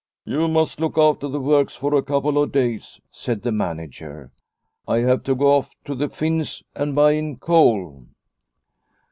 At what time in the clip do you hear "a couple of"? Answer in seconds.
1.93-2.51